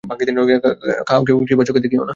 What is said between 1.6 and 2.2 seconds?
চোখে দেখিও না।